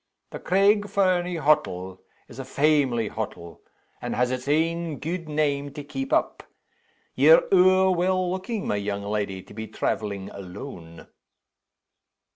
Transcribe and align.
The 0.31 0.39
Craig 0.39 0.89
Fernie 0.89 1.35
hottle 1.35 2.01
is 2.27 2.39
a 2.39 2.43
faimily 2.43 3.07
hottle 3.09 3.61
and 4.01 4.15
has 4.15 4.31
its 4.31 4.47
ain 4.47 4.97
gude 4.97 5.29
name 5.29 5.71
to 5.73 5.83
keep 5.83 6.11
up. 6.11 6.41
Ye're 7.13 7.43
ower 7.53 7.91
well 7.91 8.31
looking, 8.31 8.65
my 8.65 8.77
young 8.77 9.03
leddy, 9.03 9.43
to 9.43 9.53
be 9.53 9.67
traveling 9.67 10.31
alone." 10.31 11.05